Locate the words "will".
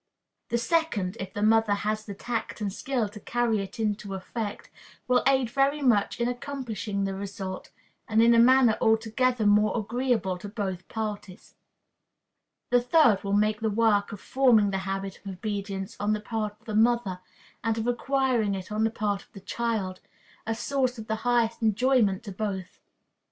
5.07-5.21, 13.23-13.33